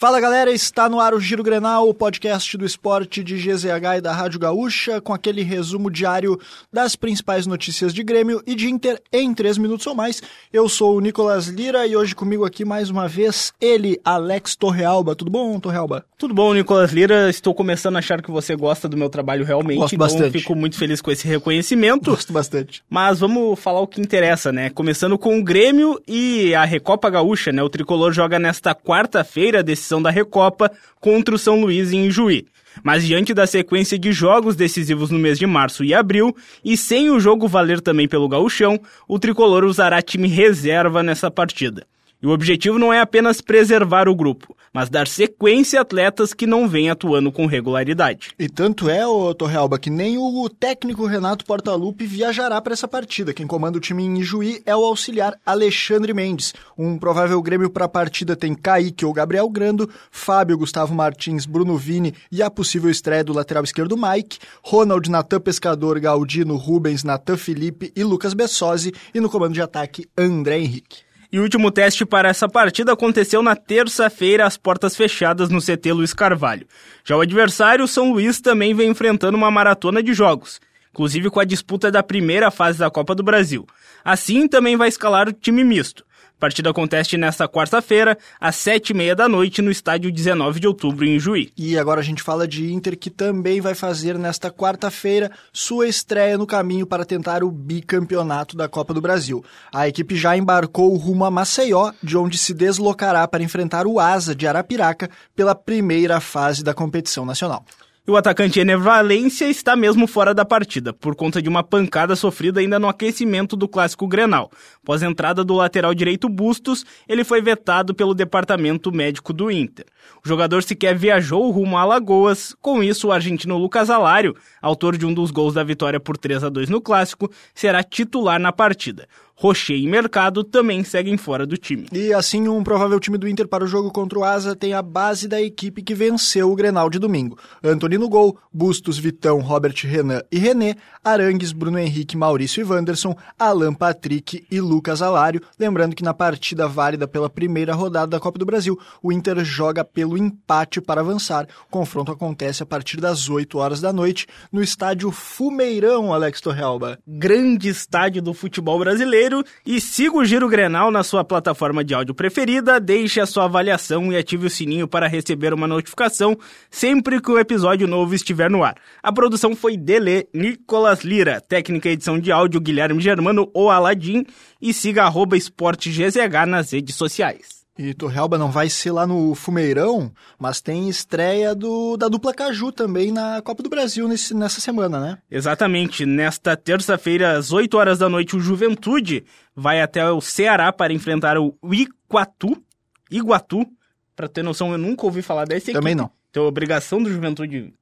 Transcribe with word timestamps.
Fala 0.00 0.18
galera, 0.18 0.50
está 0.50 0.88
no 0.88 0.98
ar 0.98 1.12
o 1.12 1.20
Giro 1.20 1.42
Grenal, 1.42 1.86
o 1.86 1.92
podcast 1.92 2.56
do 2.56 2.64
esporte 2.64 3.22
de 3.22 3.36
GZH 3.36 3.98
e 3.98 4.00
da 4.00 4.14
Rádio 4.14 4.40
Gaúcha, 4.40 4.98
com 4.98 5.12
aquele 5.12 5.42
resumo 5.42 5.90
diário 5.90 6.40
das 6.72 6.96
principais 6.96 7.46
notícias 7.46 7.92
de 7.92 8.02
Grêmio 8.02 8.42
e 8.46 8.54
de 8.54 8.70
Inter 8.70 8.98
em 9.12 9.34
3 9.34 9.58
minutos 9.58 9.86
ou 9.86 9.94
mais. 9.94 10.22
Eu 10.50 10.70
sou 10.70 10.96
o 10.96 11.00
Nicolas 11.02 11.48
Lira 11.48 11.86
e 11.86 11.94
hoje 11.94 12.14
comigo 12.14 12.46
aqui 12.46 12.64
mais 12.64 12.88
uma 12.88 13.06
vez 13.06 13.52
ele, 13.60 14.00
Alex 14.02 14.56
Torrealba. 14.56 15.14
Tudo 15.14 15.30
bom, 15.30 15.60
Torrealba? 15.60 16.06
Tudo 16.16 16.32
bom, 16.32 16.54
Nicolas 16.54 16.92
Lira. 16.92 17.28
Estou 17.28 17.54
começando 17.54 17.96
a 17.96 17.98
achar 17.98 18.22
que 18.22 18.30
você 18.30 18.56
gosta 18.56 18.88
do 18.88 18.96
meu 18.96 19.10
trabalho 19.10 19.44
realmente, 19.44 19.80
Gosto 19.80 19.94
então 19.96 20.06
bastante. 20.06 20.32
fico 20.32 20.54
muito 20.54 20.78
feliz 20.78 21.02
com 21.02 21.10
esse 21.10 21.28
reconhecimento. 21.28 22.10
Gosto 22.10 22.32
bastante. 22.32 22.82
Mas 22.88 23.20
vamos 23.20 23.60
falar 23.60 23.80
o 23.80 23.86
que 23.86 24.00
interessa, 24.00 24.50
né? 24.50 24.70
Começando 24.70 25.18
com 25.18 25.38
o 25.38 25.44
Grêmio 25.44 26.00
e 26.08 26.54
a 26.54 26.64
Recopa 26.64 27.10
Gaúcha, 27.10 27.52
né? 27.52 27.62
O 27.62 27.68
tricolor 27.68 28.12
joga 28.12 28.38
nesta 28.38 28.74
quarta-feira 28.74 29.60
a 29.60 29.62
da 30.02 30.10
Recopa 30.10 30.70
contra 31.00 31.34
o 31.34 31.38
São 31.38 31.58
Luís 31.58 31.90
em 31.90 32.10
Juí. 32.10 32.46
Mas 32.84 33.06
diante 33.06 33.32
da 33.32 33.46
sequência 33.46 33.98
de 33.98 34.12
jogos 34.12 34.54
decisivos 34.54 35.10
no 35.10 35.18
mês 35.18 35.38
de 35.38 35.46
março 35.46 35.82
e 35.82 35.94
abril, 35.94 36.36
e 36.62 36.76
sem 36.76 37.10
o 37.10 37.18
jogo 37.18 37.48
valer 37.48 37.80
também 37.80 38.06
pelo 38.06 38.28
gauchão, 38.28 38.78
o 39.08 39.18
tricolor 39.18 39.64
usará 39.64 40.02
time 40.02 40.28
reserva 40.28 41.02
nessa 41.02 41.30
partida. 41.30 41.86
E 42.22 42.26
o 42.26 42.30
objetivo 42.30 42.78
não 42.78 42.92
é 42.92 43.00
apenas 43.00 43.40
preservar 43.40 44.06
o 44.06 44.14
grupo, 44.14 44.54
mas 44.74 44.90
dar 44.90 45.08
sequência 45.08 45.78
a 45.78 45.82
atletas 45.82 46.34
que 46.34 46.46
não 46.46 46.68
vêm 46.68 46.90
atuando 46.90 47.32
com 47.32 47.46
regularidade. 47.46 48.32
E 48.38 48.46
tanto 48.46 48.90
é, 48.90 49.06
ô 49.06 49.34
Torrealba, 49.34 49.78
que 49.78 49.88
nem 49.88 50.18
o 50.18 50.46
técnico 50.50 51.06
Renato 51.06 51.46
Portaluppi 51.46 52.04
viajará 52.04 52.60
para 52.60 52.74
essa 52.74 52.86
partida. 52.86 53.32
Quem 53.32 53.46
comanda 53.46 53.78
o 53.78 53.80
time 53.80 54.04
em 54.04 54.18
Ijuí 54.18 54.60
é 54.66 54.76
o 54.76 54.84
auxiliar 54.84 55.34
Alexandre 55.46 56.12
Mendes. 56.12 56.52
Um 56.76 56.98
provável 56.98 57.40
Grêmio 57.40 57.70
para 57.70 57.86
a 57.86 57.88
partida 57.88 58.36
tem 58.36 58.54
Kaique 58.54 59.06
ou 59.06 59.14
Gabriel 59.14 59.48
Grando, 59.48 59.88
Fábio, 60.10 60.58
Gustavo 60.58 60.94
Martins, 60.94 61.46
Bruno 61.46 61.78
Vini 61.78 62.14
e 62.30 62.42
a 62.42 62.50
possível 62.50 62.90
estreia 62.90 63.24
do 63.24 63.32
lateral 63.32 63.64
esquerdo 63.64 63.96
Mike, 63.96 64.38
Ronald, 64.62 65.10
Natan 65.10 65.40
Pescador, 65.40 65.98
Galdino, 65.98 66.56
Rubens, 66.56 67.02
Natan 67.02 67.38
Felipe 67.38 67.90
e 67.96 68.04
Lucas 68.04 68.34
Bessosi 68.34 68.92
e 69.14 69.20
no 69.20 69.30
comando 69.30 69.54
de 69.54 69.62
ataque 69.62 70.06
André 70.18 70.58
Henrique. 70.58 71.09
E 71.32 71.38
o 71.38 71.42
último 71.42 71.70
teste 71.70 72.04
para 72.04 72.28
essa 72.28 72.48
partida 72.48 72.92
aconteceu 72.92 73.40
na 73.40 73.54
terça-feira, 73.54 74.44
às 74.44 74.56
portas 74.56 74.96
fechadas 74.96 75.48
no 75.48 75.60
CT 75.60 75.92
Luiz 75.92 76.12
Carvalho. 76.12 76.66
Já 77.04 77.16
o 77.16 77.20
adversário, 77.20 77.86
São 77.86 78.12
Luís, 78.12 78.40
também 78.40 78.74
vem 78.74 78.90
enfrentando 78.90 79.36
uma 79.36 79.50
maratona 79.50 80.02
de 80.02 80.12
jogos, 80.12 80.60
inclusive 80.90 81.30
com 81.30 81.38
a 81.38 81.44
disputa 81.44 81.88
da 81.88 82.02
primeira 82.02 82.50
fase 82.50 82.80
da 82.80 82.90
Copa 82.90 83.14
do 83.14 83.22
Brasil. 83.22 83.64
Assim, 84.04 84.48
também 84.48 84.76
vai 84.76 84.88
escalar 84.88 85.28
o 85.28 85.32
time 85.32 85.62
misto. 85.62 86.04
Partida 86.40 86.70
acontece 86.70 87.18
nesta 87.18 87.46
quarta-feira, 87.46 88.16
às 88.40 88.56
sete 88.56 88.90
e 88.90 88.94
meia 88.94 89.14
da 89.14 89.28
noite, 89.28 89.60
no 89.60 89.70
estádio 89.70 90.10
19 90.10 90.58
de 90.58 90.66
outubro, 90.66 91.04
em 91.04 91.18
Juí. 91.18 91.52
E 91.54 91.76
agora 91.76 92.00
a 92.00 92.02
gente 92.02 92.22
fala 92.22 92.48
de 92.48 92.72
Inter, 92.72 92.98
que 92.98 93.10
também 93.10 93.60
vai 93.60 93.74
fazer 93.74 94.18
nesta 94.18 94.50
quarta-feira 94.50 95.30
sua 95.52 95.86
estreia 95.86 96.38
no 96.38 96.46
caminho 96.46 96.86
para 96.86 97.04
tentar 97.04 97.44
o 97.44 97.50
bicampeonato 97.50 98.56
da 98.56 98.70
Copa 98.70 98.94
do 98.94 99.02
Brasil. 99.02 99.44
A 99.70 99.86
equipe 99.86 100.16
já 100.16 100.34
embarcou 100.34 100.96
rumo 100.96 101.26
a 101.26 101.30
Maceió, 101.30 101.92
de 102.02 102.16
onde 102.16 102.38
se 102.38 102.54
deslocará 102.54 103.28
para 103.28 103.42
enfrentar 103.42 103.86
o 103.86 104.00
Asa 104.00 104.34
de 104.34 104.46
Arapiraca 104.46 105.10
pela 105.36 105.54
primeira 105.54 106.20
fase 106.20 106.64
da 106.64 106.72
competição 106.72 107.26
nacional. 107.26 107.66
E 108.10 108.12
o 108.12 108.16
atacante 108.16 108.58
Ener 108.58 108.76
Valência 108.76 109.48
está 109.48 109.76
mesmo 109.76 110.04
fora 110.04 110.34
da 110.34 110.44
partida, 110.44 110.92
por 110.92 111.14
conta 111.14 111.40
de 111.40 111.48
uma 111.48 111.62
pancada 111.62 112.16
sofrida 112.16 112.58
ainda 112.58 112.76
no 112.76 112.88
aquecimento 112.88 113.54
do 113.54 113.68
clássico 113.68 114.08
Grenal. 114.08 114.50
Após 114.82 115.00
a 115.00 115.06
entrada 115.06 115.44
do 115.44 115.54
lateral 115.54 115.94
direito 115.94 116.28
Bustos, 116.28 116.84
ele 117.08 117.22
foi 117.22 117.40
vetado 117.40 117.94
pelo 117.94 118.12
departamento 118.12 118.90
médico 118.90 119.32
do 119.32 119.48
Inter. 119.48 119.86
O 120.24 120.28
jogador 120.28 120.64
sequer 120.64 120.96
viajou 120.96 121.48
rumo 121.52 121.78
a 121.78 121.82
Alagoas, 121.82 122.52
com 122.60 122.82
isso 122.82 123.06
o 123.06 123.12
argentino 123.12 123.56
Lucas 123.56 123.88
Alário, 123.88 124.34
autor 124.60 124.96
de 124.96 125.06
um 125.06 125.14
dos 125.14 125.30
gols 125.30 125.54
da 125.54 125.62
vitória 125.62 126.00
por 126.00 126.18
3 126.18 126.42
a 126.42 126.48
2 126.48 126.68
no 126.68 126.80
clássico, 126.80 127.30
será 127.54 127.80
titular 127.84 128.40
na 128.40 128.50
partida. 128.50 129.06
Rocher 129.42 129.74
e 129.74 129.86
Mercado 129.86 130.44
também 130.44 130.84
seguem 130.84 131.16
fora 131.16 131.46
do 131.46 131.56
time. 131.56 131.86
E 131.90 132.12
assim, 132.12 132.46
um 132.46 132.62
provável 132.62 133.00
time 133.00 133.16
do 133.16 133.26
Inter 133.26 133.48
para 133.48 133.64
o 133.64 133.66
jogo 133.66 133.90
contra 133.90 134.18
o 134.18 134.22
Asa 134.22 134.54
tem 134.54 134.74
a 134.74 134.82
base 134.82 135.26
da 135.26 135.40
equipe 135.40 135.82
que 135.82 135.94
venceu 135.94 136.52
o 136.52 136.54
Grenal 136.54 136.90
de 136.90 136.98
domingo. 136.98 137.38
Antony 137.64 137.96
no 137.96 138.06
gol, 138.06 138.36
Bustos, 138.52 138.98
Vitão, 138.98 139.40
Robert 139.40 139.76
Renan 139.82 140.20
e 140.30 140.38
René, 140.38 140.74
Arangues, 141.02 141.52
Bruno 141.52 141.78
Henrique, 141.78 142.18
Maurício 142.18 142.60
e 142.60 142.64
Wanderson, 142.64 143.16
Alan 143.38 143.72
Patrick 143.72 144.44
e 144.50 144.60
Lucas 144.60 145.00
Alário. 145.00 145.40
Lembrando 145.58 145.96
que 145.96 146.04
na 146.04 146.12
partida 146.12 146.68
válida 146.68 147.08
pela 147.08 147.30
primeira 147.30 147.72
rodada 147.72 148.08
da 148.08 148.20
Copa 148.20 148.38
do 148.38 148.44
Brasil, 148.44 148.78
o 149.02 149.10
Inter 149.10 149.42
joga 149.42 149.82
pelo 149.82 150.18
empate 150.18 150.82
para 150.82 151.00
avançar. 151.00 151.48
O 151.66 151.70
confronto 151.70 152.12
acontece 152.12 152.62
a 152.62 152.66
partir 152.66 153.00
das 153.00 153.30
8 153.30 153.56
horas 153.56 153.80
da 153.80 153.90
noite 153.90 154.26
no 154.52 154.62
estádio 154.62 155.10
Fumeirão, 155.10 156.12
Alex 156.12 156.42
Torrealba. 156.42 156.98
grande 157.08 157.70
estádio 157.70 158.20
do 158.20 158.34
futebol 158.34 158.78
brasileiro 158.78 159.29
e 159.64 159.80
siga 159.80 160.16
o 160.16 160.24
Giro 160.24 160.48
Grenal 160.48 160.90
na 160.90 161.02
sua 161.02 161.24
plataforma 161.24 161.84
de 161.84 161.94
áudio 161.94 162.14
preferida, 162.14 162.80
deixe 162.80 163.20
a 163.20 163.26
sua 163.26 163.44
avaliação 163.44 164.12
e 164.12 164.16
ative 164.16 164.46
o 164.46 164.50
sininho 164.50 164.88
para 164.88 165.08
receber 165.08 165.54
uma 165.54 165.66
notificação 165.66 166.36
sempre 166.70 167.20
que 167.20 167.30
o 167.30 167.38
episódio 167.38 167.86
novo 167.86 168.14
estiver 168.14 168.50
no 168.50 168.64
ar. 168.64 168.76
A 169.02 169.12
produção 169.12 169.54
foi 169.54 169.76
dele, 169.76 170.26
Nicolas 170.34 171.02
Lira, 171.02 171.40
técnica 171.40 171.88
e 171.88 171.92
edição 171.92 172.18
de 172.18 172.32
áudio 172.32 172.60
Guilherme 172.60 173.00
Germano 173.00 173.50
ou 173.54 173.70
Aladim 173.70 174.24
e 174.60 174.72
siga 174.72 175.04
arroba 175.04 175.36
esportegzh 175.36 176.16
nas 176.46 176.72
redes 176.72 176.94
sociais. 176.94 177.59
E 177.80 177.94
Torrealba 177.94 178.36
não 178.36 178.50
vai 178.50 178.68
ser 178.68 178.90
lá 178.90 179.06
no 179.06 179.34
Fumeirão, 179.34 180.12
mas 180.38 180.60
tem 180.60 180.90
estreia 180.90 181.54
do, 181.54 181.96
da 181.96 182.08
dupla 182.08 182.34
Caju 182.34 182.70
também 182.70 183.10
na 183.10 183.40
Copa 183.40 183.62
do 183.62 183.70
Brasil 183.70 184.06
nesse, 184.06 184.34
nessa 184.34 184.60
semana, 184.60 185.00
né? 185.00 185.18
Exatamente, 185.30 186.04
nesta 186.04 186.54
terça-feira, 186.54 187.38
às 187.38 187.52
8 187.52 187.74
horas 187.78 187.98
da 187.98 188.06
noite, 188.06 188.36
o 188.36 188.40
Juventude 188.40 189.24
vai 189.56 189.80
até 189.80 190.10
o 190.10 190.20
Ceará 190.20 190.70
para 190.70 190.92
enfrentar 190.92 191.38
o 191.38 191.56
Iguatu. 191.72 192.62
Iguatu, 193.10 193.66
para 194.14 194.28
ter 194.28 194.42
noção, 194.42 194.72
eu 194.72 194.78
nunca 194.78 195.06
ouvi 195.06 195.22
falar 195.22 195.46
desse 195.46 195.72
Também 195.72 195.94
não. 195.94 196.10
Então, 196.28 196.44
obrigação 196.44 197.02
do 197.02 197.10
Juventude 197.10 197.72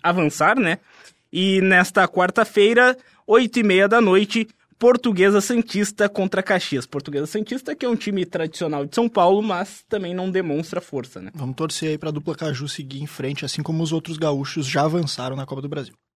avançar, 0.00 0.56
né? 0.56 0.78
E 1.32 1.60
nesta 1.62 2.06
quarta-feira, 2.06 2.96
8 3.26 3.58
e 3.58 3.62
meia 3.64 3.88
da 3.88 4.00
noite, 4.00 4.46
Portuguesa 4.78 5.40
Santista 5.40 6.08
contra 6.08 6.42
Caxias. 6.42 6.86
Portuguesa 6.86 7.26
Santista, 7.26 7.74
que 7.74 7.84
é 7.84 7.88
um 7.88 7.96
time 7.96 8.24
tradicional 8.24 8.86
de 8.86 8.94
São 8.94 9.08
Paulo, 9.08 9.42
mas 9.42 9.84
também 9.88 10.14
não 10.14 10.30
demonstra 10.30 10.80
força, 10.80 11.20
né? 11.20 11.32
Vamos 11.34 11.56
torcer 11.56 11.90
aí 11.90 11.98
para 11.98 12.10
a 12.10 12.12
dupla 12.12 12.36
Caju 12.36 12.68
seguir 12.68 13.02
em 13.02 13.06
frente, 13.06 13.44
assim 13.44 13.62
como 13.62 13.82
os 13.82 13.92
outros 13.92 14.16
gaúchos 14.16 14.66
já 14.66 14.84
avançaram 14.84 15.34
na 15.34 15.44
Copa 15.44 15.60
do 15.60 15.68
Brasil. 15.68 15.94